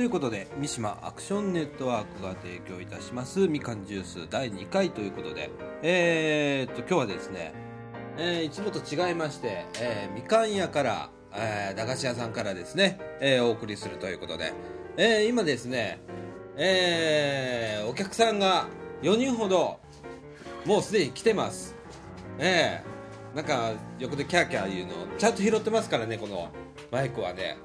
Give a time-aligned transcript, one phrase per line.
[0.00, 5.50] ということで三島アクションネットワークが提供いたしますみかんジュース第2回ということで。
[5.82, 7.52] えー、っと今日はですね、
[8.16, 14.54] えーいつもと違いまして、えーみかん屋から、えー駄菓子屋さんからですね、えーお送りするということで、
[14.96, 16.00] えー今ですね、
[16.56, 18.68] えーお客さんが
[19.02, 19.80] 4人ほど
[20.64, 21.76] もうすでに来てます。
[22.38, 26.48] ええなんか横でキャーキャー言うのちゃんと拾ってますからねこの
[26.90, 27.58] マイクはね。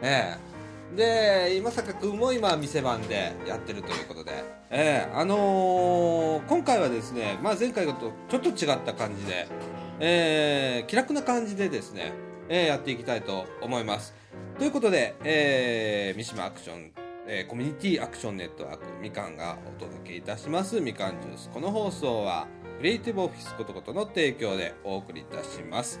[0.00, 0.55] ええ
[0.94, 4.32] で今坂君も今店番でやってるということで。
[4.70, 9.48] ええあのー今回はですね、まあ、前回とちょっと違った感じで
[10.00, 12.12] ええ気楽な感じでですね、
[12.48, 14.14] ええやっていきたいと思います。
[14.58, 16.92] ということで、えー三島アクション、
[17.26, 20.80] えーコミュニティアクションネットワークみかんがお届けいたします。
[20.80, 21.50] みかんジュース。
[21.50, 22.46] この放送は
[22.78, 26.00] クリエイティブオフィスことことの提供でお送りいたします。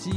[0.00, 0.16] cotoxcoto.jp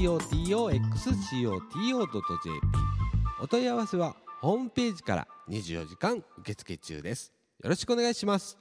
[3.42, 7.34] お問い合わせはホームページから24時間受付中です。
[7.62, 8.58] よろしくお願いします。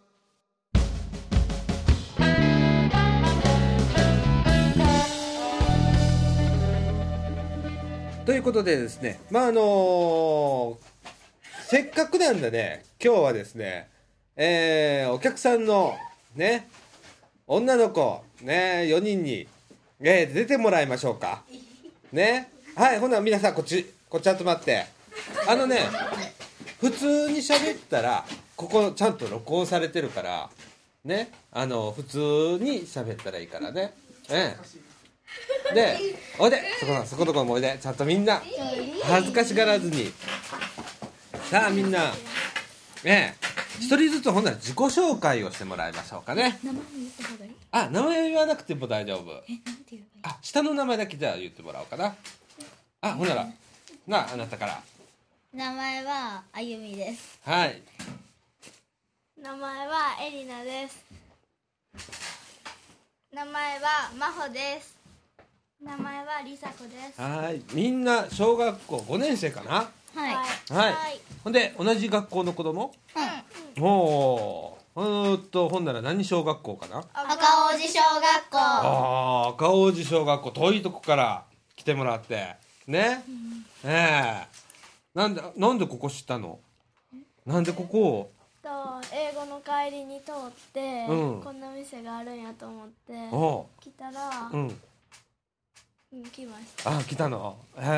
[8.27, 10.77] ということでですねまああの
[11.69, 13.89] せっかくなんでね今日はですね
[14.35, 15.95] えーお客さんの
[16.35, 16.69] ね
[17.47, 19.47] 女の子ね4人に、
[20.05, 21.43] えー出てもらいましょうか。
[22.13, 22.51] ね。
[22.75, 24.87] はいほな皆さんこっちこっち集まって。
[25.47, 25.79] あのね
[26.81, 28.25] 普通に喋ったら
[28.57, 30.51] ここちゃんと録音されてるから
[31.05, 31.31] ね。
[31.53, 32.19] あの普通
[32.61, 33.93] に喋ったらいいからね。
[34.29, 34.57] え
[35.71, 35.75] え。
[35.75, 35.99] で
[36.39, 37.79] おいでそこのそこのとこもおいで。
[37.81, 38.43] ちゃんとみんな
[39.05, 40.13] 恥ずかしがらずに。
[41.51, 42.13] さあみんな。
[43.05, 43.42] ええ
[43.83, 46.61] 一人ずつほんなら自己紹介をしてもらいましょうかね。
[46.63, 47.49] 名前言った方がい？
[47.49, 49.33] いあ名前言わなくても大丈夫。
[49.49, 52.15] え、なんて言えばいいあ下の名前だけじゃあ言ってもらおうかな。
[53.01, 53.49] あほんなら。
[54.07, 54.81] なああなたから。
[55.53, 57.41] 名前はあゆみです。
[57.45, 57.83] はい。
[59.43, 61.05] 名前はエリナです。
[63.35, 64.97] 名前はマホです。
[65.83, 67.21] 名前はリサコです。
[67.21, 67.61] はい。
[67.73, 69.91] みんな小学校5年生かな？
[70.15, 70.35] はい、
[70.75, 71.21] はい。
[71.43, 72.93] ほんで同じ学校の子供？
[73.81, 75.35] おおーう。
[75.35, 76.99] ーっとほんなら何小学校かな？
[77.15, 78.59] 赤王子小学校。
[78.59, 81.45] ああ赤王子小学校遠いとこから
[81.77, 82.57] 来てもらって。
[82.87, 83.23] ね？
[83.85, 84.47] ええ。
[85.15, 86.59] なんでなんでここ知ったの？
[87.47, 88.31] なんでここを？
[88.63, 88.69] と
[89.13, 91.43] 英語の帰りに通って、うん。
[91.43, 94.81] こんな店があるんやと思ってお来たら、ううん
[96.13, 96.99] うん来ました。
[96.99, 97.57] あ来たの？
[97.77, 97.89] へえうち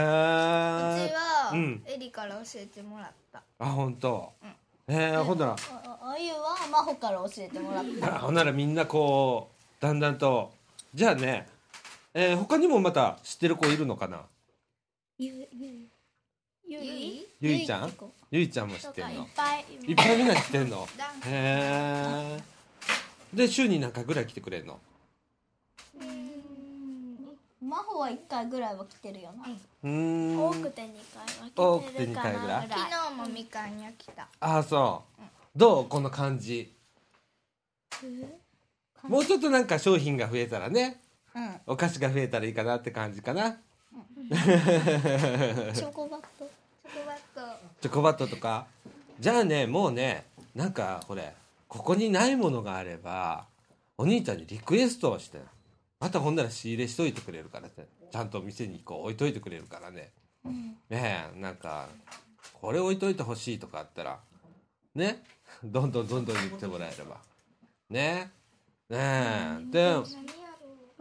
[1.14, 1.82] は、うん。
[1.86, 3.42] エリから教えてもらった。
[3.58, 4.32] あ本当？
[4.86, 5.52] ええほんなら？
[5.52, 5.56] あ
[6.02, 8.16] あゆは真帆から教えてもらった。
[8.16, 10.52] あ ほんならみんなこうだんだんと。
[10.94, 11.48] じゃあね、
[12.14, 14.22] えー他にもまた知ってる子いるのかな？
[15.18, 15.88] ゆゆ
[16.66, 17.26] ゆい？
[17.40, 17.90] ゆいちゃん？
[17.92, 19.26] こゆいちゃんも知っってんの？
[19.34, 20.86] ぱいいっぱいみんな知ってんの？
[21.26, 22.42] へえ
[23.36, 24.78] で週に何回ぐらい来てくれんの？
[27.64, 29.44] 真帆は一回ぐらいは来てるよな、
[29.82, 30.46] うーん。
[30.46, 32.80] 多くて2回多くて二は来てるか回ぐらないぐらい？
[32.80, 34.28] 昨日もみかんに来た。
[34.40, 35.22] ああそう。
[35.56, 35.88] どう？
[35.88, 36.74] この感じ。
[39.08, 41.00] もうちょっとなんか商品が増えたらね。
[41.34, 41.60] うん。
[41.66, 43.52] お菓子が増えたらいいかなって感じかな。
[43.52, 46.50] チョコバット。
[46.84, 47.40] チョコバット。
[47.80, 48.66] チョコバットとか。
[49.18, 51.32] じゃあねもうねなんかこれ
[51.68, 53.46] ここにないものがあれば
[53.96, 55.38] お兄ちゃんにリクエストをして
[56.04, 60.12] またほんなら仕入れしといてくれるからってちゃんと店にこう置いといてくれるからね、
[60.90, 61.88] ねえなんか
[62.52, 64.18] これ置いといてほしいとかあったら
[64.94, 65.22] ね。
[65.64, 67.16] どんどんどんどん言ってもらえれば。
[67.88, 68.30] ね。
[68.90, 69.96] ねえで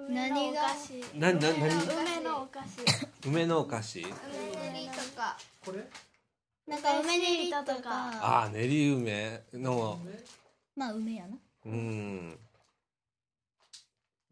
[0.08, 1.52] 何が梅のお菓子なな何？
[1.58, 3.26] 梅のお菓子。
[3.28, 4.00] 梅のお菓子？
[4.00, 4.14] 梅と
[5.18, 5.38] か。
[6.66, 7.82] なんか梅練りととか。
[7.82, 7.90] か
[8.22, 10.00] ああ練り梅の。
[10.78, 11.36] まあ梅やな。
[11.66, 12.38] うん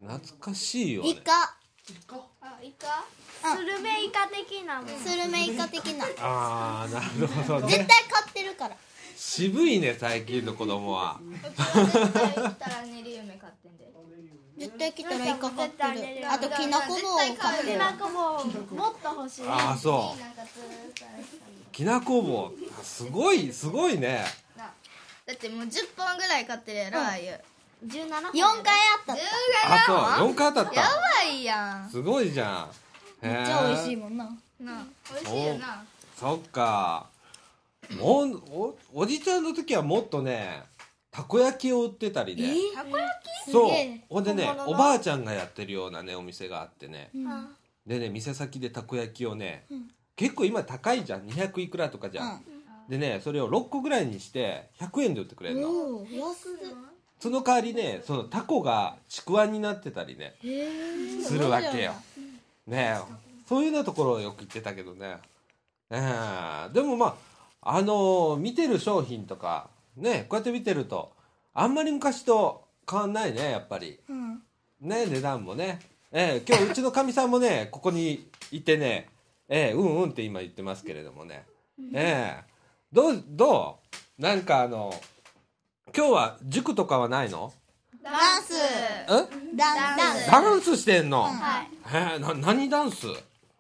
[0.02, 1.32] 懐かしいよねイカ。
[2.42, 3.06] あイカ？
[3.56, 4.82] スルメイカ的な。
[4.82, 6.06] ものスルメイカ的な。
[6.06, 7.74] 絶ああなるほどね。
[7.88, 8.76] 対買ってるから。
[9.16, 11.20] 渋いね最近の子供は。
[11.44, 13.92] 絶対行ったら練り梅買ってんで
[14.58, 15.84] 絶ってきたらイカ買って
[16.22, 16.32] る。
[16.32, 17.74] あときなこ棒を買ってる。
[17.74, 21.72] きなこ棒もっと欲しいああそう。
[21.72, 22.52] きなこ棒
[22.84, 24.26] すごいすごいね。
[24.58, 24.72] な
[25.26, 27.40] だってもう10本ぐらい買ってるやろ、ああいう
[27.86, 28.30] 17 4回あ
[29.02, 29.14] った。
[29.14, 29.18] 10
[29.66, 30.30] あそう。
[30.30, 31.90] 4回当たっやたばいやん。
[31.90, 32.70] すごいじゃ
[33.22, 33.26] ん。
[33.26, 34.26] めめっちゃ美味しいもんな。
[34.60, 35.84] な美味しいよな。
[36.16, 37.08] そっか。
[37.98, 40.64] もうおおじちゃんの時はもっとね
[41.12, 42.54] たこ焼きを売ってたりね。
[42.76, 43.12] たこ焼
[43.52, 43.72] そう。
[44.10, 47.10] ほんでねおばあちゃんがやってるようなねお店があってね。
[47.16, 47.48] うん。
[47.88, 49.88] でね店先でたこ焼きをね、うん。
[50.16, 51.22] 結構今高いじゃん。
[51.22, 52.44] 200いくらとかじゃん、
[52.88, 56.91] でねそれを6個ぐらいにして100円で売ってくれるの、おお安っ
[57.22, 60.36] その代わりねそのタコがちくわになってたりね
[61.24, 61.94] するわけよ。
[62.66, 63.02] ねえ。
[63.48, 65.18] そういうようなところをよく行ってたけどね。
[65.92, 65.98] え
[66.70, 66.74] え。
[66.74, 67.16] でもま
[67.62, 71.12] ああのー見てる商品とかねこうやって見てると
[71.54, 74.00] あんまり昔と変わんないねやっぱり。
[74.10, 74.42] うん。
[74.82, 75.80] ね値段もね。
[76.12, 79.10] ええ今日うちのかみさんもねここにいてね
[79.48, 81.46] ええうんうんって今言ってますけれどもね。
[81.94, 82.44] ええ。
[82.92, 83.78] どうど
[84.18, 84.22] う？
[84.22, 84.92] なんかあの
[85.96, 87.52] 今日は塾とかはないの？
[88.02, 88.54] ダンス。
[88.56, 89.06] え？
[89.56, 89.98] ダンス。
[89.98, 91.66] ダンスダンスしてんの、はい。
[91.96, 93.08] へえな何ダンス？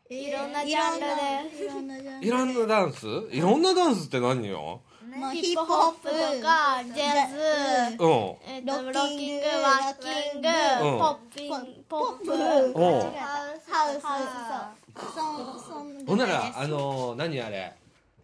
[0.10, 1.66] いろんなジャンルで。
[1.66, 3.06] いろんなジャンルいろんなダンス？
[3.32, 4.82] いろんなダンスって何よ？
[5.20, 7.36] まあヒップホップとかジャズ。
[8.00, 8.36] うん。
[8.48, 10.08] えっとロッキングワッキ
[10.38, 11.00] ングうん。
[11.00, 12.32] ポッピンポップ。
[12.32, 14.04] ハウス
[14.96, 17.74] そそんほんならあのー何あれ？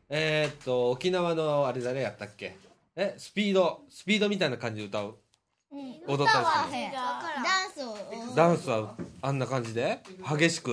[0.09, 2.55] えー、っと沖縄のあれ誰やったっけ？
[2.99, 3.81] えスピード。
[3.91, 5.17] スピードみたいな感じで歌う。
[6.07, 6.93] 踊ったりする。
[7.43, 8.35] ダンスを。
[8.35, 9.99] ダンスはあんな感じで？
[10.27, 10.71] 激しく？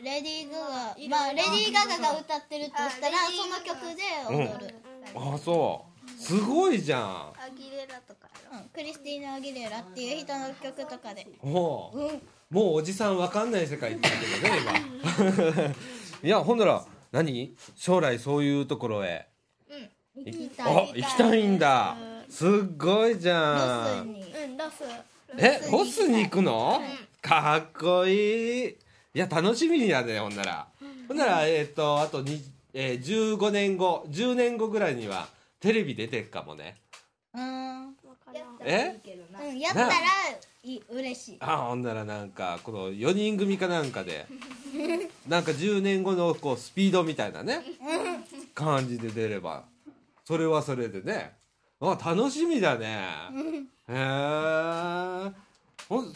[0.00, 0.66] レディー・ガガ。
[1.08, 4.74] まあレディー・ガガが歌ってるとしたらその曲で踊る、
[5.16, 6.10] あそう。
[6.20, 7.02] すごいじゃん。
[7.02, 8.68] アギレラとかやうん。
[8.68, 11.26] クリスティーナ・アギレラっていう人の曲とかで。
[11.42, 11.92] も
[12.50, 14.60] う、もうおじさんわかんない世界行ったけどね
[15.42, 15.74] 今。
[16.22, 17.56] いやほんなら何？
[17.74, 19.26] 将来そういうところへ
[20.16, 20.20] あ
[20.94, 21.96] い行きたいんだ。
[22.28, 24.04] すっごいじロゃん。
[24.04, 24.22] スに。
[24.22, 24.84] うんロス。
[25.36, 26.80] えロスに行くの？
[27.20, 28.68] かっこいい。
[28.68, 30.68] いや楽しみやねほんなら。
[31.08, 32.40] ほんならえっ、とあとに、
[32.72, 35.26] えー、15年後10年後ぐらいには
[35.58, 36.76] テレビ出てっかもね。
[37.34, 37.94] うん。
[38.64, 39.00] え？
[39.48, 39.90] うんやったら
[40.62, 41.36] い嬉しい。
[41.40, 41.56] あ。
[41.68, 44.26] ほんならなんかこの4人組かなんかで
[45.26, 47.62] なんか10年後のこうスピードみたいなね
[48.54, 49.64] 感じで出れば
[50.24, 51.36] それはそれでね。
[51.80, 53.08] あ楽しみだね。
[53.88, 55.32] へえ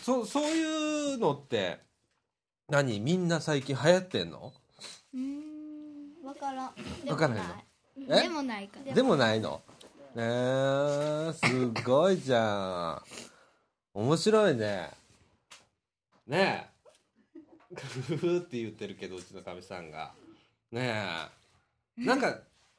[0.01, 1.81] そそういうのって
[2.69, 3.01] 何？
[3.01, 4.53] みんな最近流行ってんの？
[5.15, 6.73] うん分からん。
[7.07, 8.17] 分からへんの？
[8.19, 8.23] え？
[8.23, 8.95] でもないから。
[8.95, 9.61] でもないの？
[10.17, 13.03] えー、すごいじゃ
[13.95, 14.01] ん。
[14.01, 14.91] 面白いね。
[16.27, 16.67] ね
[17.73, 17.77] え。
[17.77, 20.13] ふふって言ってるけどうちのかみさんが。
[20.73, 21.05] ね
[21.99, 22.05] え。
[22.07, 22.39] なんか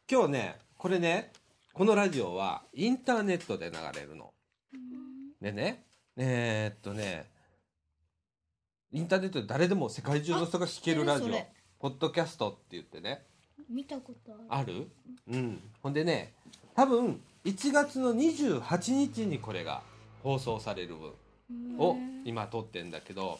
[0.09, 1.33] 今日ねこれね
[1.73, 4.33] このラジオはインターネットで流れるの。
[5.41, 5.83] でね
[6.15, 7.29] えー、っとね
[8.91, 11.33] インターネットで誰でも世界中の人が聴けるラジオ。
[11.79, 13.25] ポッドキャストって言ってね。
[13.69, 14.63] 見たことある。
[14.63, 14.87] ある？
[15.27, 15.61] うん。
[15.83, 16.33] ほんでね
[16.73, 19.81] 多分1月の28日にこれが
[20.23, 23.37] 放送される分を今撮ってんだけど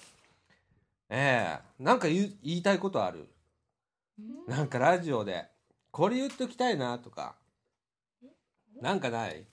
[1.10, 3.30] ええなんか言いたいことある？
[4.46, 5.46] なんかラジオで
[5.92, 7.36] これ言っときたいなとか。
[8.82, 9.46] なんかない？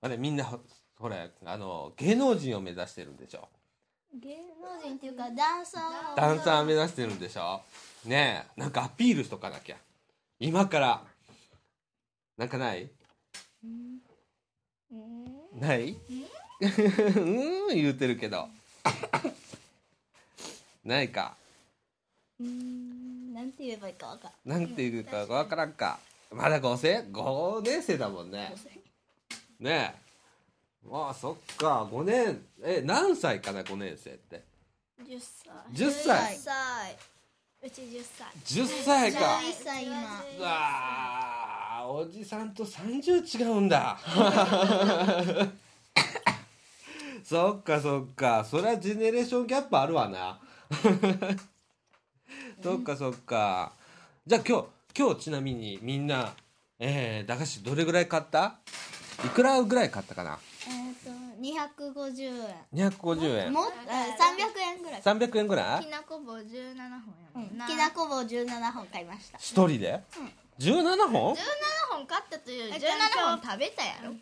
[0.00, 0.60] あれみんなほ
[0.96, 3.48] ほれあの芸能人を目指してるんでしょ？
[4.20, 6.12] 芸能人っていうかダンサー。
[6.12, 7.60] をダンサー目指してるんでしょ？
[8.04, 9.76] ねえなんかアピールしとかなきゃ。
[10.40, 11.02] 今から。
[12.36, 12.90] なんかない？
[15.54, 15.96] ない？
[16.60, 17.68] うん？
[17.68, 18.48] 言うてるけど。
[20.84, 21.36] ないか。
[22.40, 25.98] うんなんて言えばいいか分かなんて言うかわからんか。
[26.30, 28.54] まだ5生5年生だもんね。
[29.58, 29.92] ね
[30.86, 30.88] え。
[30.88, 31.82] まあそっか。
[31.90, 32.40] 5年。
[32.62, 34.44] え何歳かな5年生って
[35.02, 35.20] ？10
[35.74, 35.88] 歳。
[35.88, 36.96] 10歳。
[37.60, 38.28] うち10歳。
[38.62, 39.18] 10歳か。
[39.18, 40.22] 11歳今。
[40.38, 43.98] うわーおじさんと30違うんだ。
[47.24, 48.44] そっかそっか。
[48.44, 50.38] そりゃジェネレーションギャップあるわな
[52.62, 53.72] そっかそっか。
[54.26, 54.66] じゃあ今日
[54.98, 56.32] 今日ちなみにみんな
[56.78, 58.56] えー、駄菓子どれぐらい買った？
[59.24, 60.38] いくらぐらい買ったかな？
[60.68, 61.10] えっと
[61.40, 62.90] 250円。
[62.90, 63.52] 250円。
[63.52, 65.02] もっあ300円ぐらい。
[65.02, 65.84] 300円ぐらい？
[65.84, 67.00] きなこ棒17本や
[67.34, 67.66] もんな。
[67.66, 69.38] きなこ棒17本買いました。
[69.38, 70.00] 一人で、
[70.58, 71.38] 17本？17
[71.92, 72.80] 本買ったという17
[73.24, 74.14] 本食べたやろ。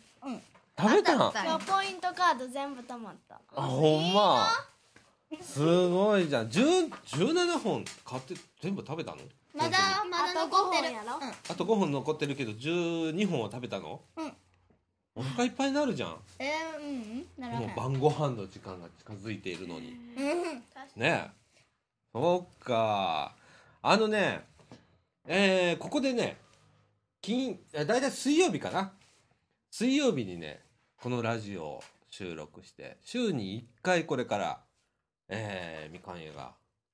[0.77, 1.17] 食べたん？
[1.19, 3.39] 当たったそうポイントカード全部貯まった。
[3.55, 4.47] あほんま？
[5.41, 6.49] すごいじゃん。
[6.49, 9.17] 10 17本買って全部食べたの？
[9.55, 9.77] まだ
[10.09, 10.89] まだ残ってる。
[10.89, 11.15] 5本やろ？
[11.17, 11.29] うん。
[11.29, 14.01] あと5本残ってるけど12本は食べたの？
[14.17, 14.33] うん。
[15.15, 16.17] お腹いっぱいになるじゃん。
[16.39, 19.95] えー、うんならへもうん晩ご飯の時間が近づいているのに。
[20.17, 20.53] うん。
[20.53, 20.61] ね
[20.99, 21.29] え。
[22.13, 23.35] そうか。
[23.81, 24.41] あのね
[25.27, 26.37] えーここでね
[27.21, 28.91] 金え大体水曜日かな？
[29.71, 30.61] 水曜日にね
[31.01, 34.59] このラジオを収録して週に1回これから
[35.29, 36.53] えーみかん屋が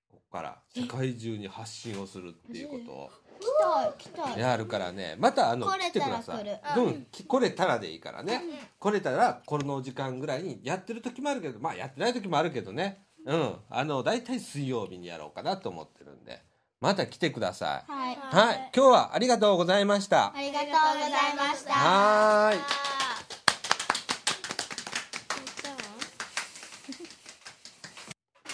[0.09, 3.09] ここから世界中に発信をするっていうことを。
[3.39, 4.41] 来たい来たい。
[4.41, 5.15] やるからね。
[5.17, 6.62] またあの来てください。
[6.77, 7.07] うん。
[7.12, 8.41] き来れたらでいいからね。
[8.79, 13.05] 来れたらこの時間ぐらいにやってる時もあるけどまあやってない時もあるけどね。
[13.25, 13.55] うん。
[13.69, 16.43] あの大体水曜日にやろうかなと思ってるんで。
[16.81, 17.91] また来てください。
[17.91, 18.15] はい。
[18.15, 18.71] はい。
[18.75, 20.33] 今日はありがとうございました。
[20.36, 21.74] ありがとうございました。
[21.74, 22.88] はーい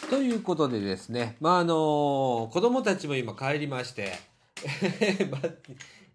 [0.09, 4.13] ということでですね、まああの子供たちも今帰りまして、
[5.31, 5.41] まあ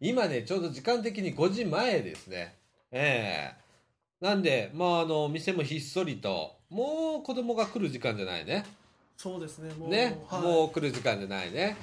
[0.00, 2.56] 今ねちょうど時間的に5時前ですね。
[2.92, 8.64] ええなんで、まああの店もひっそりともう子供が来る時間じゃないね。
[9.16, 11.76] そうですねもうね、はい、もう来る時間じゃないね。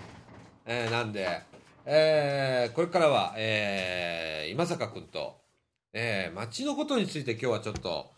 [0.66, 1.42] えーなんで、
[1.86, 5.42] えーこれからは、えー今坂君と、
[5.92, 8.12] えー街のことについて今日はちょっと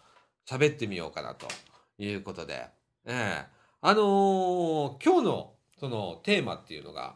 [0.47, 1.47] 喋ってみようかなと
[1.97, 2.67] いうことで、
[3.05, 7.15] えーあのー今日のそのテーマっていうのが、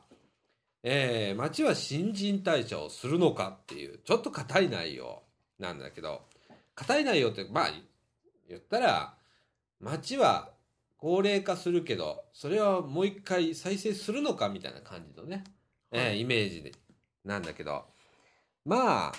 [0.84, 5.24] えー街は新陳代謝をするのかっていう、ちょっと硬い内容
[5.60, 6.22] なんだけど、
[6.76, 7.72] 硬い内容って、まあ、
[8.48, 9.14] 言ったら、
[9.82, 10.52] 街は
[10.98, 15.44] 高齢化するけど、それはもう一回再生するのかみたいな感じのね、
[15.92, 16.72] えーイメージで
[17.26, 17.84] なんだけど、
[18.66, 19.14] まあ、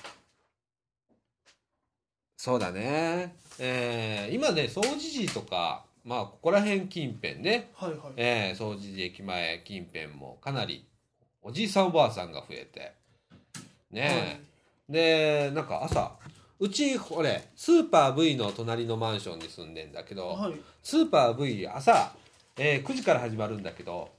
[2.38, 3.36] そうだね。
[3.58, 7.98] えー今ね、総除寺とか、まあ、ここら辺近辺ね、はいはい。
[8.16, 10.84] えー、総除寺駅前近辺もかなり
[11.42, 12.92] おじいさんおばあさんが増えて、
[13.90, 14.40] ね
[14.88, 16.12] え、で、なんか朝、
[16.60, 20.54] うち、これ、スーパー V の隣のマンションに住んでんだけど、はい。
[20.82, 22.12] スーパー V 朝、
[22.56, 24.10] えー9時から始まるんだけど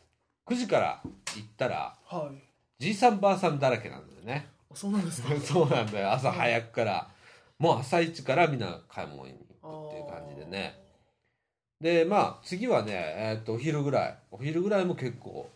[0.48, 2.84] 9時から行ったらはい。
[2.84, 4.48] じいさんばあさんだらけなんだよね。
[4.72, 5.34] あそうなんですか？
[5.40, 6.12] そうなんだよ。
[6.12, 7.08] 朝早くから
[7.58, 10.78] もう朝一からみんな買い物に行くっていう感じでね
[11.86, 14.18] でまあ次はね、えーっとお昼ぐらい。
[14.32, 15.52] お昼ぐらいも結構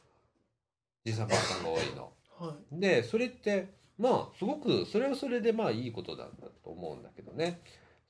[1.03, 2.13] じいさんばあさんが多いの。
[2.38, 2.79] はい。
[2.79, 7.62] でそれってまあすごくそれはそれでまあいいことなんだと思うんだけどね。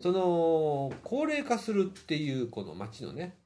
[0.01, 3.37] その高齢化するっていうこの町のね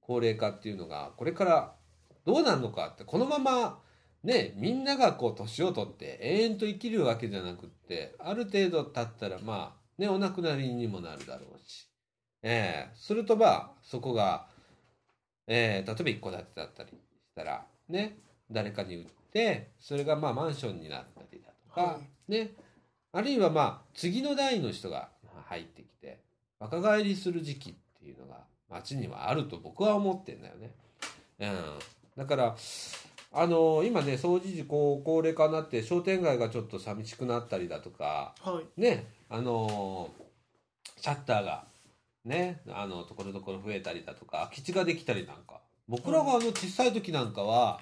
[0.00, 1.76] 高齢化っていうのがこれから
[2.24, 3.82] どうなるのかってこのまま
[4.24, 11.91] ねみんながこう年を取って永遠と生きるわけじゃなくってある程度経ったらまあねお亡くなりにもなるだろうし
[12.42, 12.96] ええ。
[12.96, 14.46] するとまあそこが、
[15.46, 16.94] ええ例えば一戸建てだったりし
[17.34, 18.16] たらね
[18.50, 22.52] 誰かに売ってそれがまあマンションになったりだとか、はね。
[23.14, 25.08] あるいはまあ次の代の人が
[25.46, 26.20] 入ってきて
[26.58, 28.38] 若返りする時期っていうのが
[28.70, 30.70] 町にはあると僕は思ってんだよね。
[31.40, 31.78] うん、
[32.16, 32.56] だから
[33.34, 38.80] あの今ね総除寺こう高齢化になって商店街がちょっと寂しくなったりだとかはい。
[38.80, 39.06] ね。
[39.28, 40.10] あの
[40.98, 41.64] シャッターが
[42.24, 45.60] ねあのところどころ増えたりだとか空き地ができたりなんか。
[45.88, 47.80] 僕らがあの小さい時なんかは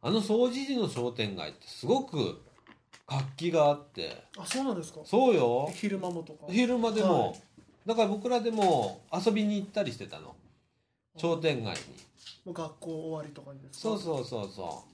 [0.00, 2.40] あの総除寺の商店街ってすごく
[3.06, 4.22] 活気があって。
[4.38, 5.00] あそうなんですか。
[5.04, 5.68] そうよ。
[5.74, 6.46] 昼間もとか。
[6.48, 7.40] 昼間でも、はい。
[7.84, 10.36] だから僕らでも遊びに行ったりしてたの。
[11.16, 11.80] 商店街に。
[12.44, 13.88] もう学校終わりとかにですか？
[13.90, 14.84] そうそうそうそ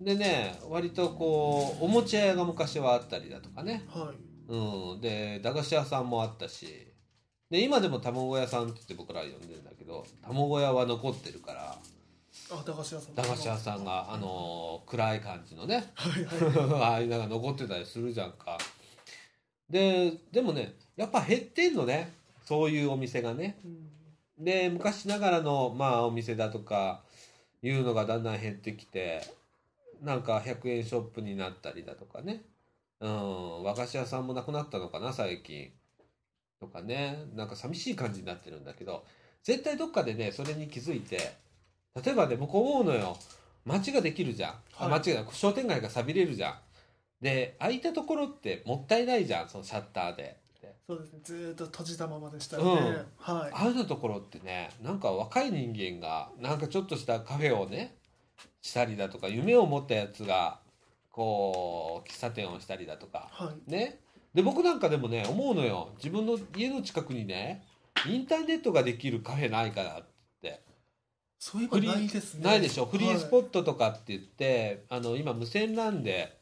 [0.00, 0.04] う。
[0.04, 3.84] でね割とこうおもちゃ屋が昔はあったりだとかね。
[3.88, 4.52] はい。
[4.52, 5.00] うん。
[5.02, 6.88] で駄菓子屋さんもあったし
[7.50, 11.76] で今でも卵屋さんって言って僕ら呼んでるんだけど卵屋は残ってるから
[12.50, 13.14] あ駄菓子屋さん。
[13.14, 18.58] 駄菓子屋さんがあの暗い感じのねはいはい ああいうのが残ってたりするじゃんか。
[19.68, 22.12] ででもねやっぱ減ってんのね
[22.44, 23.58] そういうお店がね。
[23.64, 24.44] うん。
[24.44, 27.02] で昔ながらのまあお店だとか
[27.62, 29.22] いうのがだんだん減ってきて
[30.02, 32.42] なんか100円ショップになったりだとかね。
[33.00, 35.70] うん和菓子屋さんもなくなったのかな最近
[36.60, 39.04] とかねなんか寂しい感じになってるんだけど
[39.42, 41.36] 絶対どっかでねそれに気づいて
[42.04, 43.16] 例えばね僕思うのよ。
[43.64, 44.90] 街ができるじゃん、あはい。
[44.92, 46.54] 街が商店街が寂れるじゃん。
[47.20, 50.36] で空いたところってもったいないじゃんそのシャッターで。
[50.86, 51.18] そうですね。
[51.24, 52.76] ずーっと閉じたままでしたりね、うん。
[53.16, 53.52] はい。
[53.52, 57.96] ああいうところってねなんか若い人間がなんかちょっとしたカフェをね
[58.62, 60.60] したりだとか夢を持ったやつが
[61.10, 63.70] こう喫茶店をしたりだとかはい。
[63.70, 63.98] ね
[64.36, 65.88] で僕なんかでもね思うのよ。
[65.96, 67.64] 自分の家の近くにね
[68.06, 70.04] インターネットができるカフェないかなっ
[70.42, 70.60] て。
[71.38, 72.44] そういえばないですね。
[72.44, 72.84] ないでしょ？
[72.84, 76.36] フリースポッットとかって言って、あの今無線なんで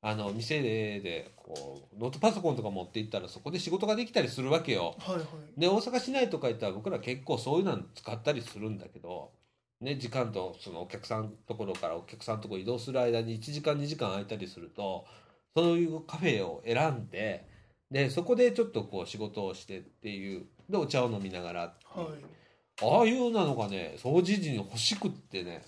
[0.00, 4.94] あの店でこうノートパソコンとか持って行ったらそこで仕事ができたりするわけよ。
[5.00, 5.60] はいはい。
[5.60, 9.32] で大阪市内とか行ったら僕ら結構そういうの使ったりするんだけど、
[9.80, 15.04] ね、時間とそのお客さんのところからお客さんのところ移動する間に1時間2時間空いたりすると
[15.54, 17.46] そういうカフェを選んで
[17.90, 22.06] でそこでちょっとこう仕事をしてっていうでお茶を飲みながらっていう。
[22.06, 22.18] はい。
[22.82, 25.62] ああいうなのがね掃除時に欲しくってね。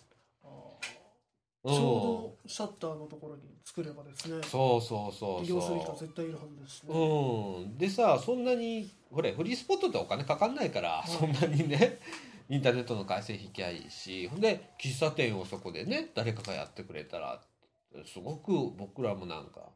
[1.66, 4.42] ちょうどシャッターのところに作ればですね。
[4.42, 6.94] そうそうそう利用する人はそ絶対いるはずですね。
[6.94, 7.78] うん。
[7.78, 11.10] でさそんなにほれフリースポットってお金かかんないから、い。
[11.10, 11.98] そんなにね
[12.50, 17.40] インターネットの回線引きゃいいしほんで喫茶店をそこでね誰かがやってくれたら
[18.04, 19.70] すごく僕らもなんか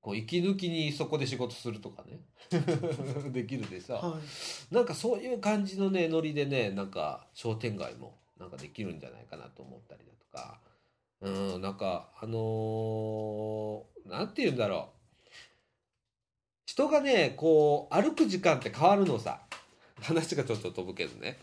[0.00, 2.20] こう息抜きにそこで仕事するとかね。
[3.32, 4.74] できるでさ、はい。
[4.74, 10.60] なんかそういう感じのねノリでねなんか商店街もなんかできるんじゃないかなと思ったりだとか。
[11.20, 15.28] うんなんかあのーなんて言うんだろう。
[16.66, 19.42] 人がねこう歩く時間って変わるのさ。
[20.02, 21.38] 話がちょっと飛ぶけどね。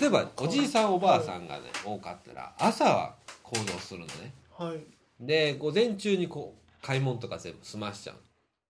[0.00, 4.32] 例えばおじいさんおばあさんがね多かったら朝は行動するのね。
[4.50, 4.80] はい。
[5.20, 8.16] で午前中にこう買い物とか全部済ましちゃう。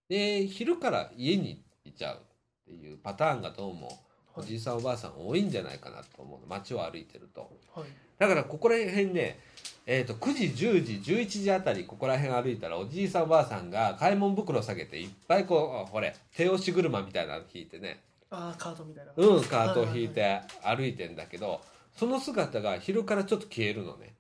[0.08, 2.20] で昼から家にいちゃうっ
[2.66, 3.96] ていうパターンがどうも
[4.34, 7.48] おじいさんおばあさん多いんじゃないかなと思う街を歩いてると。
[7.72, 7.87] はい。
[8.18, 9.38] だからここら辺ね、
[9.87, 18.00] えー、と9時10時11時あたりここら辺歩いたらおじいさんおばあさんが買い物袋下げていっぱいこうほれ手押し車みたいなの引いてね。
[18.30, 19.12] ああカートみたいな。
[19.14, 21.60] うんカートを引いはて歩いてんだけど
[21.96, 24.16] その姿が昼からちょっと消えるのね。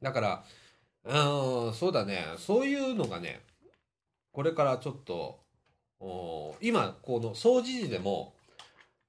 [0.00, 0.44] だから
[1.04, 2.24] うーんそうだね。
[2.38, 3.40] そういうのがね
[4.32, 5.40] これからちょっと
[6.00, 8.34] お今この掃除時でも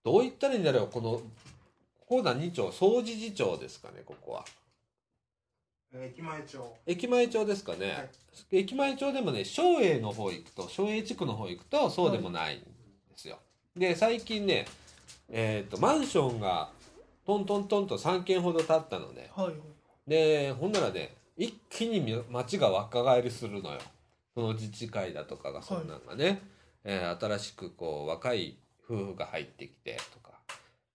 [0.03, 0.89] どう言ったらいいんだろう。
[0.91, 2.62] このここ何町？
[2.69, 4.45] 掃除時町ですかねここは。
[5.95, 6.58] 駅前町。
[6.88, 8.10] 駅前町ですかね、はい。
[8.51, 12.65] 駅前町でもね松栄の方行くと松栄地区の方行くとそうでもないんで
[13.15, 13.38] すよ、
[13.77, 14.65] で最近ね
[15.29, 16.69] えっ、とマンションが
[17.25, 19.56] トントントンと3軒ほど建ったのねはいはい。
[20.08, 23.80] でほんならね一気に街が若返りするのよ。
[24.36, 26.41] その自治会だとかがそんなんがね、
[26.84, 30.39] えー新しくこう若い夫婦が入ってきてとか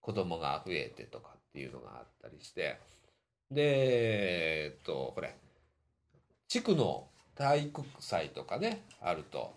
[0.01, 2.79] 子供が増えてとかっていうのがあったりして。
[3.51, 5.35] でえっとこれ
[6.49, 9.57] 地区の体育祭とかねあると。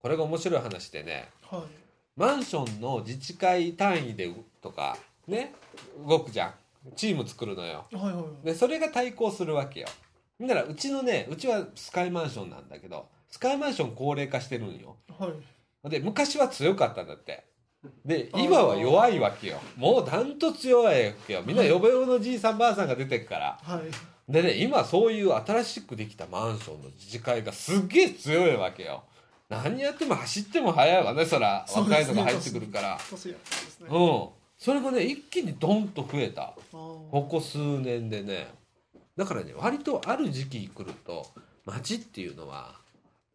[0.00, 1.62] これが面白い話でねはい。
[2.16, 5.54] マンションの自治会単位でとかね
[6.06, 6.54] 動くじゃん
[6.96, 7.86] チーム作るのよ。
[7.92, 8.46] はいはいはい。
[8.46, 9.88] でそれが対抗するわけよ。
[10.40, 14.96] だからうちのねうちはスカイマンションなんだけどスカイマンション高齢化してるんよ。
[15.18, 15.28] は
[15.84, 15.90] い。
[15.90, 17.44] で昔は強かったんだって。
[18.04, 19.60] で今は弱いわけよ。
[19.76, 21.42] もうダントツ弱いわけよ。
[21.44, 23.58] みんな呼べよのじいさんばあさんが出てくから。
[23.62, 24.32] はい。
[24.32, 29.04] でね今そういう新しくできたマンションの自治会がすっげえ強いわけよ。
[29.48, 31.66] 何やっても走っても速いわねそら。
[31.74, 32.98] 若いのが入ってくるから。
[33.10, 33.88] 年やったんですね。
[33.90, 34.28] うん
[34.62, 36.54] それがね一気にドンと増えた。
[36.70, 38.46] ここ数年でね。
[39.16, 41.26] だからね割とある時期来ると
[41.66, 42.76] 街っていうのは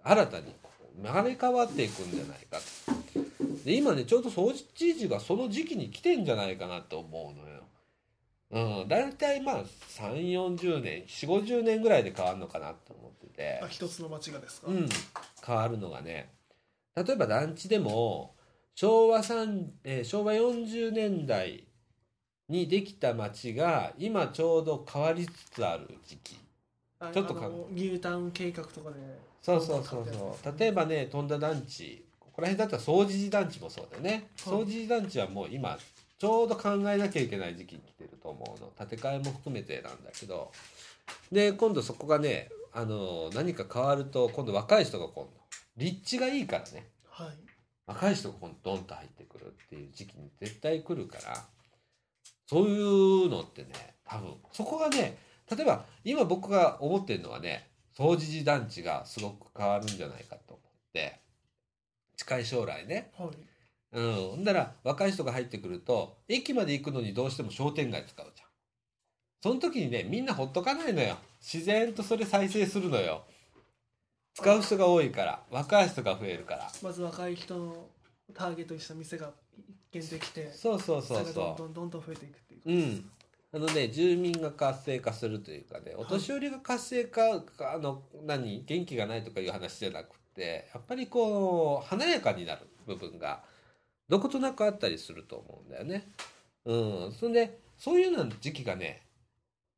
[0.01, 2.59] 新たにこう生まれ変わっていくんじゃないか
[3.65, 4.63] で今ねちょうど掃除
[4.97, 8.81] 時がその時期に来てんじゃないかなと思うのよ。
[8.81, 13.59] うん、大体まあ3 4 0年4 5 0年ぐらいで変わるのかなと思ってて。
[13.61, 14.87] あ、一つの町がですか、うん、
[15.45, 16.29] 変わるのがね。
[16.95, 18.36] 例えば団地でも
[18.79, 21.63] 昭和3、えー昭和40年代
[22.47, 26.37] にできた町が今ちょうど変わりつつある時期。
[26.99, 28.97] あちょっとかあのニュータウン計画とかで。
[29.41, 30.59] そうそうそうそう。
[30.59, 32.05] 例えばね富田団地。
[32.19, 34.29] ここら辺だったら掃除時団地もそうだよね。
[34.45, 34.53] はい。
[34.53, 35.75] 掃除時団地はもう今
[36.19, 38.67] ちょうど考えなきゃいけない時期に来てると思うの。
[38.77, 40.51] 建て替えも含めてなんだけど。
[41.31, 45.31] で今度そこがねあの何か変わると今度若い人が今度
[45.77, 46.85] 立地がいいからね。
[47.09, 47.56] はい
[47.87, 51.45] 若い人がドンと入ってくるっていう時期に絶対来るから
[52.45, 55.17] そういうのってね多分そこがね
[55.49, 60.59] 例えば今僕が思ってるのはね掃除時団地がすごく変わるんじゃないかと思っ
[60.93, 61.19] て
[62.17, 63.11] 近い将来ね。
[63.17, 63.29] はい。
[63.93, 64.15] うん。
[64.31, 68.47] ほんだら若い人が入ってくると駅まで行くのにどうしても商店街使うじゃん。
[69.41, 71.17] その時にねみんなほっとかないのよ。
[71.39, 73.23] 自然とそれ再生するのよ
[74.37, 76.71] 使う人が多いから若い人が増えるから。
[76.83, 77.87] まず若い人の
[78.35, 81.33] ターゲットにした店が一見できてそうそうそうそう。
[81.33, 83.09] どんどんどんどん増えていくっていううん、
[83.51, 93.43] あのね住民が活性化するというかねお年寄りが活性化、あの何元気がないとかいう話じゃなくってやっぱりこう華やかになる部分が
[94.07, 96.11] どことなくあったりすると思うんだよね。
[96.65, 96.75] う
[97.09, 99.01] ん、そんでそういうような時期がね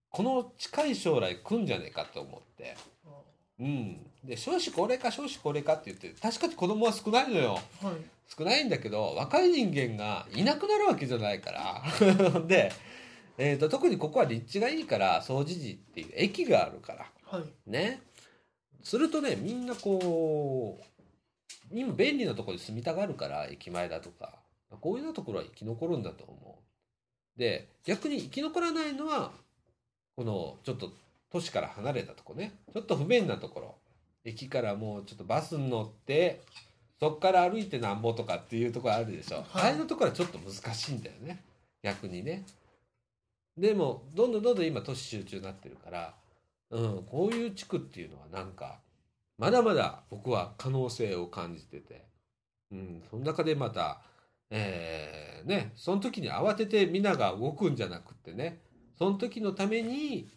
[0.10, 2.76] この近い将来来んじゃねえかと思って。
[3.60, 7.54] うん、で少子高齢化少子高齢化って言って確かに子供は少ないのよ。
[7.54, 7.62] はい。
[8.28, 11.84] 少ないんだけど若い人間がいなくなるわけじゃないから。
[12.46, 12.72] で、
[13.38, 17.12] えー、と特にここは立地がいいから総持寺っていう駅があるから。
[17.26, 17.44] はい。
[17.70, 18.02] ね。
[18.84, 20.84] するとねみんなこう
[21.72, 24.40] 今便利なところに住みたがるから駅前だとか。
[24.82, 26.60] こういうようなところは生き残るんだと思
[27.36, 27.40] う。
[27.40, 29.32] で逆に生き残らないのは
[30.16, 30.92] このちょっと
[31.32, 32.54] 都市から離れたとこね。
[32.74, 33.76] ちょっと不便なところ
[34.30, 36.42] 駅からもうちょっとバスに乗って
[37.00, 39.46] そっから歩いてなんぼとかっていうところあるでしょ、はい。
[39.54, 41.44] ああいうのところはちょっと難しいんだよね。
[41.82, 42.46] 逆にね。
[43.58, 46.14] でもどんどんどんどん今都市集中になってるから、
[46.72, 48.80] うん、こういう地区っていうのはなんか
[49.38, 52.06] まだまだ僕は可能性を感じてて、
[52.72, 54.02] うん、その中でまた、
[54.50, 58.60] えーねその時に慌てて皆が動くんじゃなくってね。
[58.98, 60.28] その時のために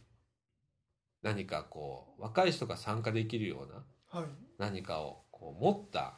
[1.23, 3.85] 何かこう若い人が参加できるような
[4.21, 6.15] はい何かをこう持った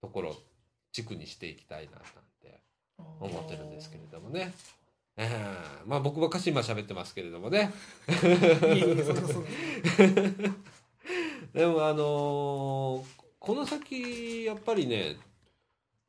[0.00, 0.36] ところ
[0.92, 2.02] 地区にしていきたいななん
[2.40, 2.60] て
[3.20, 4.52] 思ってるんですけれどもね。
[5.16, 7.72] えーまあ僕ばっかし今喋ってますけれどもね。
[11.52, 15.16] でもあのーこの先やっぱりね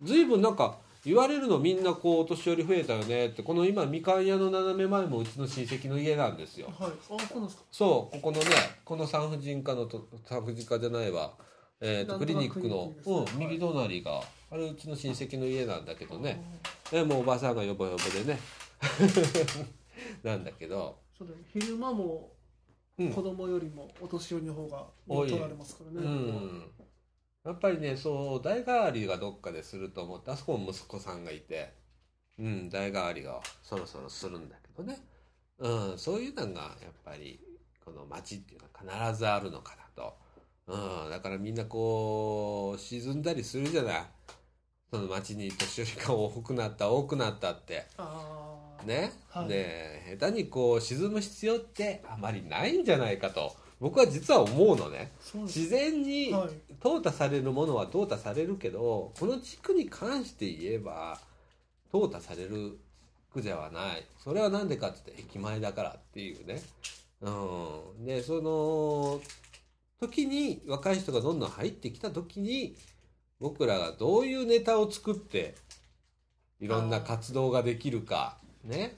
[0.01, 6.67] 随分なんか言われるのみんなこうお年寄り増えたよねってこの今みかん屋の斜め前もうちの親戚の家なんですよ。
[6.67, 6.91] はい。
[6.91, 7.63] あそうなんですか。
[7.71, 8.15] そう。
[8.17, 8.45] ここのね
[8.85, 11.33] この産婦人科のと産婦人科じゃないわ、
[11.79, 16.59] えー、とクリニックのうん、右隣があれうちの親戚の家なんだけどね。
[16.91, 18.39] でもうおばさんがヨボヨボでね。
[20.23, 21.41] なんだけど、そうだね。
[21.53, 22.31] 昼間も
[22.99, 23.11] うん。
[23.11, 26.63] 子供よりもお年寄りの方が多い取られますからうね、ん、
[27.43, 31.73] やっぱりねそう代替わりがどっかですると思ってあそこも息子さんがいて、
[32.37, 34.99] うん、代替わりがそろそろするんだけどね、
[35.59, 37.39] うん、そういうのがやっぱり
[37.83, 40.17] この街っていうのは必ずあるのかなと、
[40.67, 44.03] うん、だからみんなこう沈んだりするじゃない。
[44.91, 47.85] その街に年寄りが多くなった多くなったって。
[48.85, 49.47] ね、はい。
[49.47, 55.11] で下手にこう沈む必要ってあまりないんじゃないかと僕は実は思うのね。
[55.33, 56.49] 自然にはい。
[56.79, 61.19] 淘汰されるものは淘汰されるけどこの地区に関して言えば
[61.91, 62.77] 淘汰される
[63.31, 64.05] 地区ではない。
[64.23, 66.61] それは何でかって言って駅前だからっていうね。
[67.21, 68.05] うん。
[68.05, 69.19] でその
[69.99, 72.75] 時に若い人がどんどん入ってきた時に
[73.39, 75.55] 僕らがどういうネタを作って
[76.59, 78.95] いろんな活動ができるかね。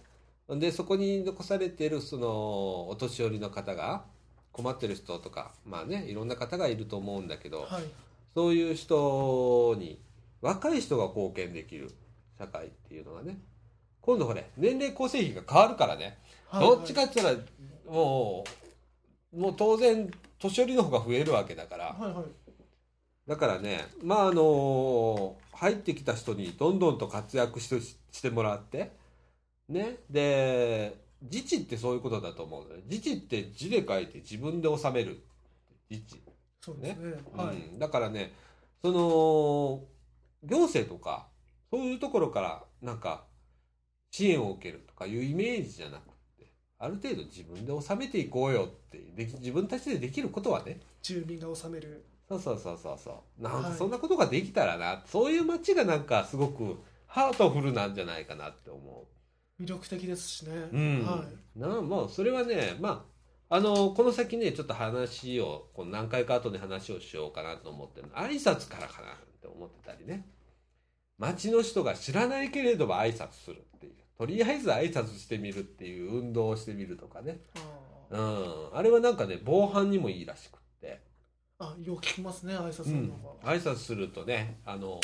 [0.49, 4.03] でそこに残されているそのお年寄りの方が
[4.53, 7.83] 困ってる人とかまあねいろんな方がいると思うんだけど、はい。
[8.33, 9.99] そういう人に
[10.41, 11.91] 若い人が貢献できる
[12.39, 13.37] 社会っていうのがね
[13.99, 16.65] 今度ほれ年齢構成比が変わるからね、はい。
[16.65, 18.43] どっちかって言ったらも
[19.33, 22.25] うもう当然年寄りの方が増えるわけだから、はいはい。
[23.27, 28.91] だからねまああの入ってきた人にどんどんと活躍してしてもらって
[29.69, 29.97] ね。
[30.09, 32.83] で自治ってそういうことだと思うのね。
[32.89, 35.23] 自治って字で書いて自分で収める。
[35.89, 36.21] 自治。
[36.61, 37.13] そうですね。
[37.35, 38.33] はい、うん、だからね
[38.81, 39.83] その
[40.43, 41.27] 行政とか
[41.71, 43.25] そういうところからなんか
[44.11, 46.03] 支援を受けるとかいうイメージじゃなく
[46.37, 50.79] てある程度自分で収めていこうよってでき自分たちでできることはね。
[51.01, 52.05] 住民が治める。
[52.29, 53.43] そうそうそうそうそう。
[53.43, 53.77] なんかはい。
[53.77, 59.07] そんなことができたらな、そういう街がなんかすごくハートフルなんじゃないかなって思
[59.63, 61.05] 魅力的ですしね、う、うん。
[61.05, 61.23] は
[61.55, 61.59] い。
[61.59, 63.05] なもうそれはねま
[63.49, 68.15] ああのこの先ねちょっと話をこう何回か後で話をしようかなと思ってるの。
[68.15, 70.25] 挨拶からかなって思ってたりね。
[71.17, 73.93] 街の人が知らないけれども挨拶するっていう。
[74.17, 77.39] とりあえず挨拶してみるっていう運動をしてみるとかね。
[78.11, 78.17] あ
[78.73, 78.77] うん。
[78.77, 81.01] あれはなんかね防犯にもいいらしくって。
[81.59, 84.99] あよく聞きますね挨拶すうんるのが、挨拶するとねあの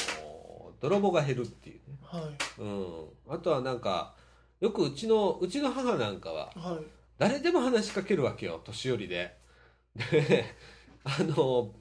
[0.82, 1.98] 泥棒が減るっていうね。
[2.02, 2.62] はい。
[2.62, 3.34] うん。
[3.34, 4.16] あとはなんか
[4.60, 6.86] よくうちのうちの母なんかははい。
[7.18, 9.38] 誰でも話しかけるわけよ年寄りで。
[10.12, 10.46] で
[11.04, 11.72] あの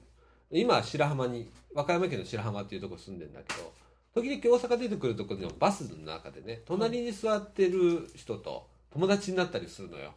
[0.51, 3.71] 今白浜に和歌山県の白浜っていうところ住んでんだけど
[4.13, 10.13] 時々大阪出てくるところのバスの中でね隣に座ってる人と友達になったりするのよ。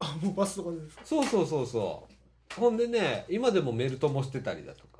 [0.00, 1.02] あもうバスとかでですか？
[1.04, 2.08] そうそうそうそ
[2.56, 2.60] う。
[2.60, 4.97] ほんでね今でもメルトもしてたりだとか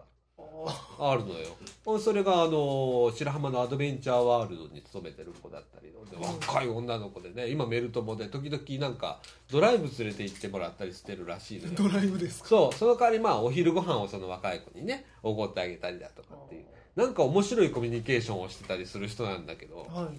[0.67, 1.99] ああるのよ。
[1.99, 11.75] それがあの白浜のアドベンチャーワールドに勤めてる子だったりで若い女の子でね今メルトモで時々なんかドライブ連れて行ってもらったりしてるらしいのよ。
[11.77, 12.49] ドライブですか？
[12.49, 16.65] そうその代わりまあお昼ご飯をその若い子にねおごってあげたりだとかっていう
[16.97, 20.19] なんか面白いコミュニケーションをしてたりする人なんだけどはい。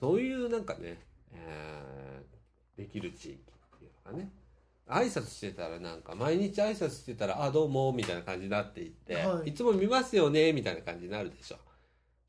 [0.00, 0.98] そういうなんかね、
[1.34, 4.30] えーできる地域っていうのがね
[4.94, 9.50] 挨拶してたらなんか毎日挨拶してたら「あどうも」みたいな感じになっていって、はい。
[9.50, 11.56] い、つも見ますよねみたいな感じになるでしょ。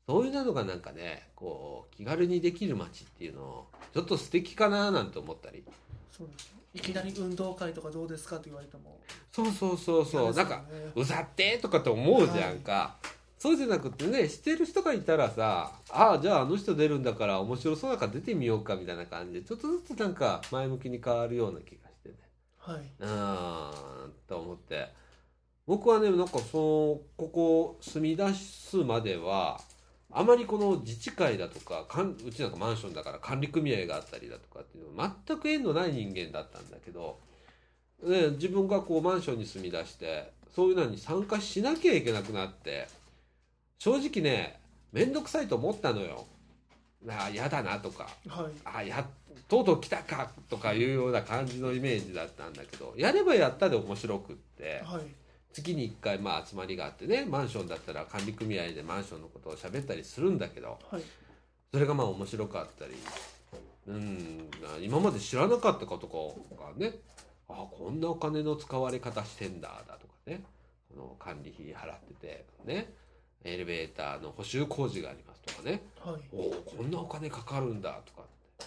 [0.06, 5.64] そういうのがなんかねこう気軽にできる街っていうのをちょっと素敵かななんて思ったり。
[6.10, 6.60] そうですね。
[6.74, 8.98] いきなり運動会とかどうですかって言われても。
[9.30, 12.96] そうそうそうそう、なんかうざってとかって思うじゃんか、
[13.44, 21.83] そうじゃなくてね知ってる人がいたらさああじゃああの人出るんだから面白そうだから出てみようかみたいな感じでちょっとずつなんか前向きに変わるような気が
[22.66, 23.06] はいう
[24.08, 24.88] んと思って
[25.66, 29.60] 僕はねなんかそのここ住み出すまでは
[30.10, 37.18] あまりこの自治会だとかかんうちなんかマンションだから管理組合があったりだとかっていうの全く縁のない人間だったんだけど、
[38.02, 42.88] ね、自分がこうマンションに住み出してそういうのに参加しなきゃいけなくなって
[43.78, 44.60] 正直ね
[44.92, 46.24] 面倒くさいと思ったのよ。
[47.08, 48.52] ああ嫌だなとかはい。
[48.64, 49.06] あや
[49.48, 55.02] とうとう来たかとかいうような感じのイメージだったんだけどやればやったで面白くってはい。
[55.52, 61.02] 月に1回まあ集まりがあってねマンションだったら管理組合でマンションのことを喋ったりするんだけどはい。
[61.72, 62.94] それがまあ面白かったり
[63.86, 64.48] うん
[64.80, 66.06] 今まで知らなかったこと
[66.56, 66.94] がね
[67.48, 70.42] あこんなお金の使われ方してんだだとかね
[70.90, 72.92] この管理費払っててね
[73.44, 75.82] エレベーターの補修工事がありますとかね。
[76.00, 76.22] はい。
[76.32, 78.66] おおこんなお金かかるんだとかって。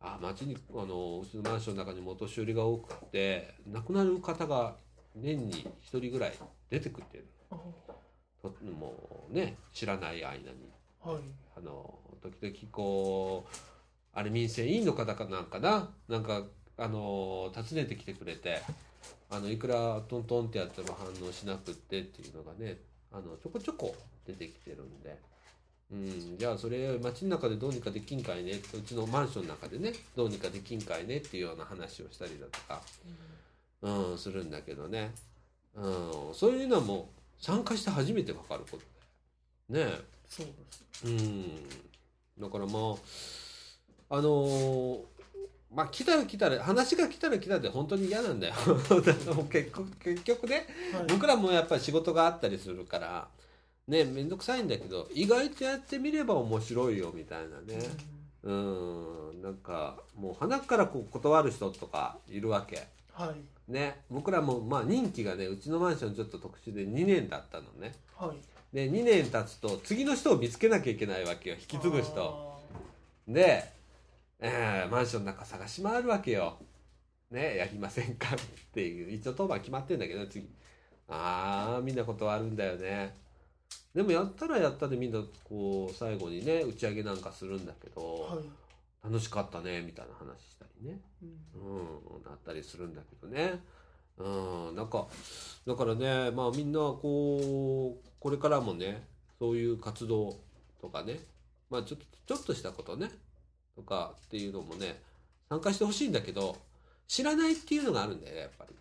[0.00, 4.76] あ町にあのうちのマンションの中にもお年寄りが多くて亡くなる方が
[5.14, 5.52] 年に
[5.90, 6.34] 1人ぐらい
[6.68, 7.56] 出てくってるあ。
[8.42, 10.70] ともうね知らない間に。
[11.02, 11.22] はい。
[11.56, 13.56] あの時々こう
[14.12, 15.90] あれ民生委員の方かなんかな？
[16.08, 16.42] なんか
[16.78, 18.60] あの訪ねてきてくれて
[19.30, 22.78] あのいくらトントンってやっても反応しなくってっていうのがね
[23.16, 25.18] あのちょこちょこ出てきてるんで。
[25.88, 28.52] うん、じゃあそれ街の中でどうにかできんかいね。
[28.74, 32.82] うちのマンションの中でねどうにかできんかいねっていうような話をしたりだとか、
[33.82, 35.12] うん、するんだけどね、
[35.76, 38.82] うん、そういうのも参加して初めて分かること
[39.72, 39.98] だよね。
[40.28, 41.06] そうです。
[41.06, 41.44] うん。
[42.40, 42.96] だからま
[44.10, 45.15] ああのー
[45.74, 48.54] まあ来たら来たら話が来たら来たで本当に嫌なんだよ。
[49.50, 51.06] 結局結局ねはい。
[51.08, 53.28] 僕らもやっぱり仕事があったりするから
[53.88, 57.78] ね面倒くさいんだけど意外とやってみれば面白いよみたいなね。
[58.42, 59.42] うん。
[59.42, 62.86] なんかもう鼻からこう断る人とかいるわけ。
[63.12, 63.72] はい。
[63.72, 64.02] ね。
[64.08, 67.94] 僕らもまあ任期がねうちのマンションちょっと特殊で2年だったのね。
[68.16, 68.36] はい。
[68.72, 71.56] で2年経つと次の人を見つけなきゃいけないわけよ。
[71.56, 72.52] 引き継ぐ人。
[72.52, 72.56] あ
[73.28, 73.75] で、
[74.38, 76.58] えーマンションの中探し回るわけよ。
[77.30, 78.38] ね、やりませんかっ
[78.72, 79.12] ていう。
[79.12, 80.48] 一応当番決まってんだけど次。
[81.08, 83.14] ああみんな断るんだよね。
[83.94, 88.44] でもやったらやったでみんなこう最後にね打ち上げなんかするんだけど、ーはい。
[89.04, 91.00] 楽しかったねみたいな話したりね。
[91.22, 93.60] うんうんなったりするんだけどね。
[94.18, 95.06] うんなんか
[95.66, 99.06] だからねまあみんなこうこれからもね
[99.38, 100.38] そういう活動
[100.80, 101.20] とかね
[101.70, 103.10] まあちょっとちょっとしたことね
[103.76, 105.00] とかっていうのもね
[105.48, 106.56] 参加してほしいんだけど
[107.06, 108.74] 知らないっていうのがあるんだよねやっぱり。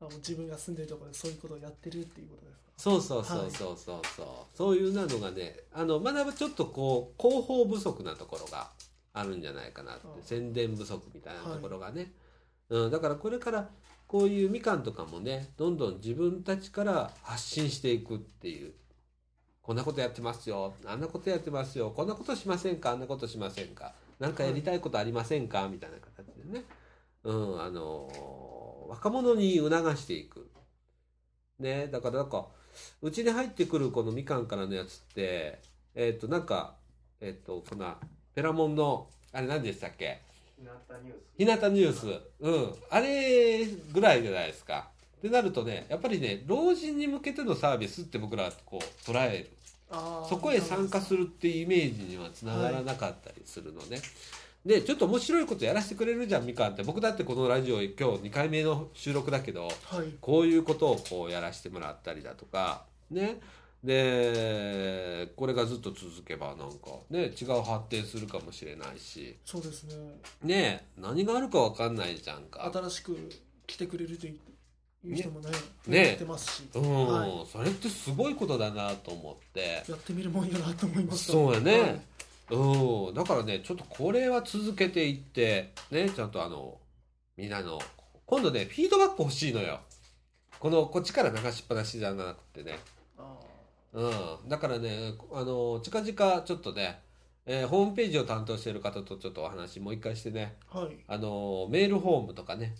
[0.00, 2.68] あもう自分が住んでるところでそういうことをやってるっていうことですか？
[2.76, 8.70] そうそうそうそうそうそう、そういうなのがねあのまだちょっとこう広報不足なところが
[9.12, 10.06] あるんじゃないかなって。
[10.06, 12.12] あ宣伝不足みたいなところがね、
[12.68, 13.68] うん、だからこれから
[14.06, 18.72] こういうみかんとかもねどんどん自分たちから発信していくっていう。
[19.62, 20.72] こんなことやってますよ。
[20.86, 21.92] あんなことやってますよ。
[21.94, 22.92] こんなことしませんか？
[22.92, 23.92] あんなことしませんか？
[24.20, 25.68] 何かやりたいことありませんか？
[25.68, 26.64] みたいな形でね、
[27.24, 30.48] うん、あの若者に促していく。
[31.58, 32.46] ねだからなんか
[33.02, 35.60] うちに入ってくるこのみかんからのやつって
[35.94, 36.76] えっ、となんか
[37.20, 37.94] えっ、とこの
[38.34, 40.20] ペラモンのあれ何でしたっけ？
[40.58, 40.70] 日向
[41.02, 41.36] ニュース。
[41.38, 42.20] 日向ニュース。
[42.40, 42.74] うん。
[42.90, 44.90] あれぐらいじゃないですか。
[45.18, 49.50] ってなるとねやっぱりね老人に向けてのサービスって僕らはこう捉える
[50.28, 54.00] そこへ参加するっていうイメージにはつながらなかったりするのね、
[54.64, 56.82] でちょっと面白いことやらせてくれるじゃんみかんって。
[56.82, 59.70] 僕だってこのラジオ今日2回目の収録だけどは
[60.02, 60.14] い。
[60.20, 63.40] こういうことをこうやらせてもらったりだとかね。
[63.82, 69.38] でこれがずっと続けばなんかね違う発展するかもしれないし。
[69.44, 69.94] そうですね。
[70.42, 72.70] ね何があるか分かんないじゃんか。
[72.72, 73.16] 新しく
[73.66, 74.38] 来てくれるといい
[75.04, 75.48] いう人もね
[75.86, 76.08] ね。
[76.08, 77.46] やってますし、うん、はい。
[77.50, 79.82] それってすごいことだなと思って。
[79.88, 82.00] やってみるもんやなと思いましたそうやね、はい。
[82.50, 83.14] うん。
[83.14, 86.78] だからねちょっとこれは続けていってねちゃんとあの
[87.36, 87.80] みんなの
[88.26, 89.80] 今度ねフィードバック欲しいのよ。
[90.58, 92.78] このこっちから流しっぱなしじゃなくてね。
[93.16, 93.34] あ
[93.94, 94.06] う
[94.46, 94.48] ん。
[94.48, 97.00] だからねあの近々ちょっとね、
[97.46, 100.56] えーホームページを担当している方とちょっとお話もう一回してね。
[100.70, 100.96] ーはい。
[101.08, 102.74] あのメールフォームとかね。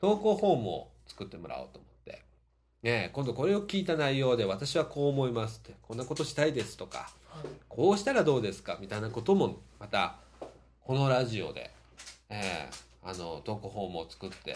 [0.00, 2.22] 投稿フォームを作ってもらおうと思って、
[2.82, 5.76] ね、今度これを聞いた内容で私はこう思いますって。
[5.82, 10.16] こんなことしたいですとかはいこうしたらどうですかみたいなこともまた
[10.84, 11.70] このラジオで、
[12.28, 14.54] えーあの投稿フォームを作って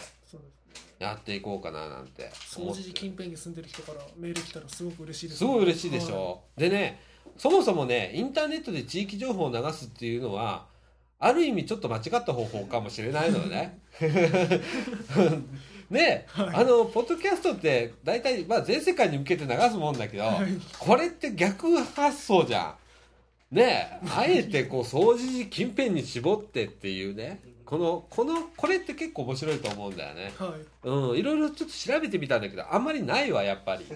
[0.99, 5.39] やっていこうかななんて思っ時近辺に住んでる人からメール来たらすごく嬉しいです。
[5.39, 7.01] すごい嬉しいでしはょ、でね
[7.37, 10.67] そもそもねインターネットで地域情報を流すっていうのは
[11.19, 13.79] ある意味ちょっと間違った方法かもしれないのでね
[15.95, 20.25] ね、あのポッドキャストって大体、まあ、全世界に向けて流すもんだけど、
[20.77, 22.75] これって逆発想じゃ
[23.51, 23.55] ん。
[23.55, 27.39] ねあえてこう掃除時近辺に絞ってっていうね。
[27.65, 30.33] このこのこれって結構面白いと思うんだよね。
[30.37, 30.87] はい。
[30.87, 33.85] うんいろいろちょっと調べてみたんだけどあんまりないわやっぱり。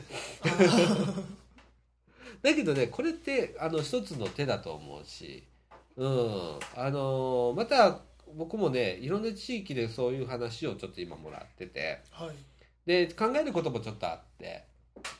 [2.42, 5.44] だけどねこれってあの一つの手だと思うし。
[5.98, 8.00] うんあのまた
[8.36, 12.30] 僕もねいろんな地域でそういう話をちょっと今もらっててはい
[12.86, 14.64] で考えることもちょっとあって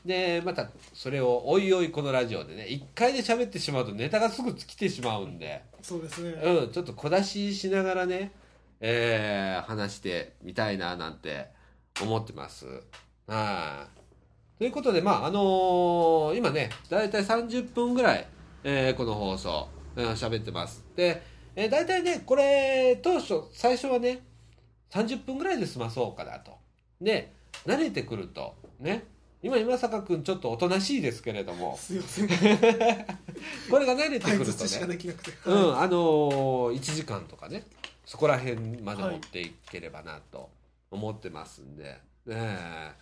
[0.04, 8.32] でまたそれをおいおいこのラジオでね一回で喋ってしまうとネタがすぐ尽きてしまうんでそうですね、うん、ちょっと小出ししながらね、
[8.80, 11.48] えー話してみたいななんて
[12.02, 12.66] 思ってます。
[13.26, 13.86] は
[14.56, 14.58] い。
[14.58, 18.26] ということで、まあ、あのー今ね、だいたい30分ぐらい、
[18.64, 20.84] えーこの放送、うん喋ってます。
[20.96, 21.22] で、
[21.56, 24.20] えー、だいたいね、これ、当初、最初はね、
[24.90, 26.52] 30分ぐらいで済まそうかなと。
[27.00, 27.32] で、
[27.66, 29.04] 慣れてくると、ね、
[29.42, 32.28] 今、今坂くんちょっとおとなしいですけれども、すいません。
[33.70, 37.64] これが慣れてく相るとね、できなくて、うん、はあのー、1時間とかね、
[38.04, 40.50] そこら辺まで持っていければなと
[40.90, 42.00] 思ってますんで、ね。
[42.28, 42.92] え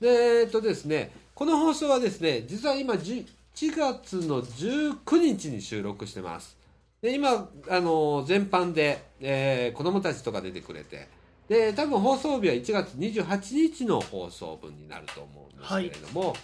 [0.00, 6.61] で、えっとですね、この放送はですね、実は今、1月の19日に収録してます。
[7.02, 7.30] で、今、
[7.68, 11.08] あのー全般で、えー子供たちとか出てくれて、
[11.48, 16.34] で、多分放送日は1月28日の放送分になると思うんですけれども、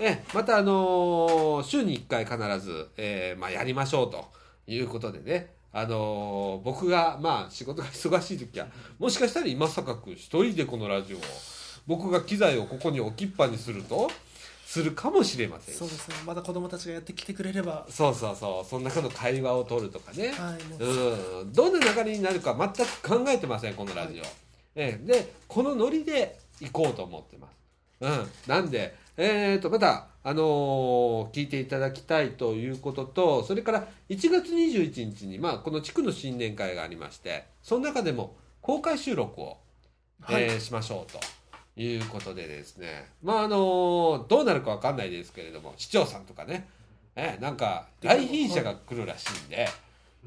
[0.00, 4.24] えまたあのー週に1回必ず、えーまあ、やりましょうと
[4.66, 8.66] いうことでね、あのー僕がまあ仕事が忙しい時は
[8.98, 11.20] もしかしたら今坂君一人でこのラジオを
[11.86, 14.10] 僕が機材をここに置きっぱにすると
[14.68, 15.74] するかもしれません。
[15.74, 16.16] しそうですね。
[16.26, 17.86] まだ子供たちがやってきてくれれば。
[17.88, 21.40] そうそうそうその中の会話を取るとかね、はいもう。
[21.40, 24.22] うん、どんな流れになるか全く考えてませんこのラジオ、
[24.74, 25.06] ええ。
[25.06, 27.54] でこのノリで行こうと思ってます、
[28.02, 39.56] うん、なんでえー、とまた、あのー聞いていただきたいということとそれから1月21日に、まあ、この地区の新年会がありましてその中でも公開収録を、
[40.20, 40.42] はい。
[40.42, 41.18] えーしましょうと
[41.82, 43.08] いうことでですね。
[43.22, 46.68] まああのーどうなるかわかんないですけれども市長さんとかね、
[47.16, 49.68] えーなんか来賓者が来るらしいんで、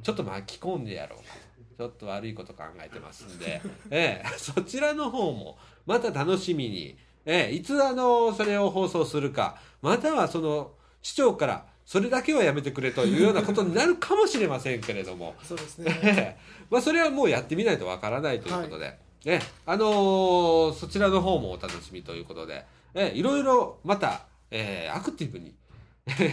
[0.03, 1.51] ちょっと巻き込んでやろうかと。
[1.77, 15.99] ちょっと悪いこと考えてますんで、 えーそちらの方もまた楽しみに、えーいつあのそれを放送するかまたはその市長からそれだけはやめてくれというようなことになるかもしれませんけれども、 そうですね。
[16.03, 25.53] ええまあそれはもうやってみないとわからないということで、ねあのーそちらの方もお楽しみということで、ええいろいろまた、えーアクティブに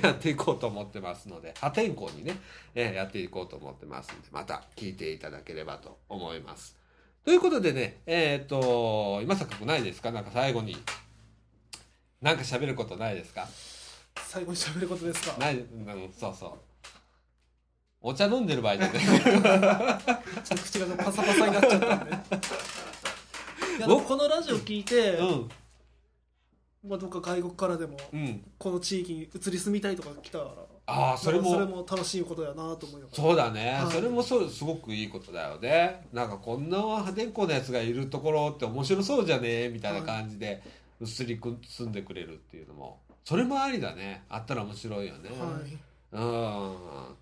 [0.03, 2.37] やっていこうと思ってますので破天荒にね、
[2.75, 6.77] えーやっていこうと思ってますのでまた聞いていただければと思います。
[7.25, 10.11] ということでねえっ、と今坂君ないですか？
[10.13, 10.77] なんか最後に。
[12.21, 13.47] なんか喋ることないですか？
[14.17, 15.39] 最後に喋ることですか？
[15.39, 16.51] ない、うん、そうそう
[18.01, 22.11] お茶飲んでる場合じゃねちょっと口がパサパサになっちゃったんで。
[23.79, 25.49] いやでもこのラジオ聞いて、うん。
[26.89, 28.43] まあ、どっか外国からでもうん。
[28.57, 30.47] この地域に移り住みたいとか来たら
[30.87, 33.23] ああそれもそれも楽しいことやなと思いながら。
[33.23, 33.93] そうだね、はい。
[33.93, 36.07] それもそうすごくいいことだよね。
[36.13, 40.63] なんかこんな破天荒なやつがいるところって面白そうじゃねみたいな感じで
[41.01, 43.01] 移り住んでくれるっていうのも。
[43.25, 44.25] それもありだね。
[44.31, 45.79] あったら面白いよね、はい。
[46.13, 47.17] うん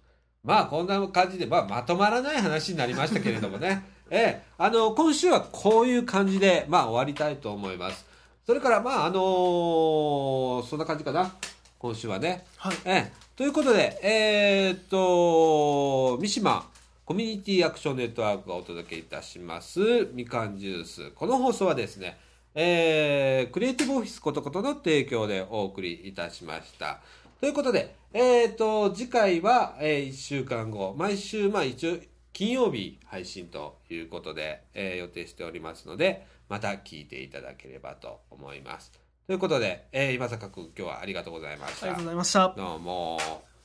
[0.46, 3.84] まあこんな感じで、まあ、まとまらない話になりましたけれどもね。
[4.08, 4.42] ええ。
[4.56, 8.06] あの今週はこういう感じで、まあ、終わりたいと思います。
[8.46, 11.34] それからまああのーそんな感じかな。
[11.80, 12.46] 今週はね。
[12.56, 12.76] はい。
[12.84, 16.64] ええ、ということで、えーっと、三島
[17.04, 19.80] コミュニティアクションネットワークがお届けいたします、
[20.12, 21.10] みかんジュース。
[21.10, 22.18] この放送はですね、
[22.54, 27.00] えークリエイティブオフィスことことの提供でお送りいたしました。
[27.40, 31.96] ということで、えっ、と、次回は、え1週間後、毎週、まあ一応、
[32.32, 38.92] 金曜日配信ということで、えー予定しておりますので、また聞いていただければと思います。
[39.26, 41.86] ということで、えー今坂君今日はありがとうございました。
[41.86, 43.55] ありがとうございましたどうも。